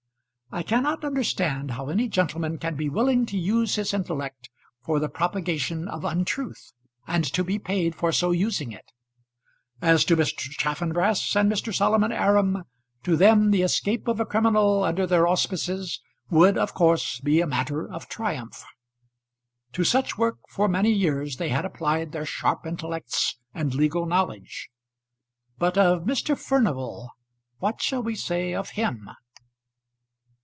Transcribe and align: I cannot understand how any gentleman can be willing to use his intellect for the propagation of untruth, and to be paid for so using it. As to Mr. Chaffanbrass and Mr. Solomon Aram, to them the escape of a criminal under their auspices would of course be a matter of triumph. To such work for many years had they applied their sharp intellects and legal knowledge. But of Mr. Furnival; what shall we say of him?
I 0.53 0.63
cannot 0.63 1.05
understand 1.05 1.71
how 1.71 1.87
any 1.87 2.09
gentleman 2.09 2.57
can 2.57 2.75
be 2.75 2.89
willing 2.89 3.25
to 3.27 3.37
use 3.37 3.75
his 3.75 3.93
intellect 3.93 4.49
for 4.81 4.99
the 4.99 5.07
propagation 5.07 5.87
of 5.87 6.03
untruth, 6.03 6.73
and 7.07 7.23
to 7.31 7.45
be 7.45 7.57
paid 7.57 7.95
for 7.95 8.11
so 8.11 8.31
using 8.31 8.73
it. 8.73 8.91
As 9.81 10.03
to 10.03 10.17
Mr. 10.17 10.49
Chaffanbrass 10.51 11.37
and 11.37 11.49
Mr. 11.49 11.73
Solomon 11.73 12.11
Aram, 12.11 12.65
to 13.03 13.15
them 13.15 13.51
the 13.51 13.61
escape 13.61 14.09
of 14.09 14.19
a 14.19 14.25
criminal 14.25 14.83
under 14.83 15.07
their 15.07 15.25
auspices 15.25 16.01
would 16.29 16.57
of 16.57 16.73
course 16.73 17.21
be 17.21 17.39
a 17.39 17.47
matter 17.47 17.89
of 17.89 18.09
triumph. 18.09 18.61
To 19.71 19.85
such 19.85 20.17
work 20.17 20.39
for 20.49 20.67
many 20.67 20.91
years 20.91 21.39
had 21.39 21.39
they 21.49 21.53
applied 21.55 22.11
their 22.11 22.25
sharp 22.25 22.65
intellects 22.65 23.37
and 23.53 23.73
legal 23.73 24.05
knowledge. 24.05 24.69
But 25.57 25.77
of 25.77 26.01
Mr. 26.03 26.37
Furnival; 26.37 27.09
what 27.59 27.81
shall 27.81 28.03
we 28.03 28.15
say 28.15 28.53
of 28.53 28.71
him? 28.71 29.09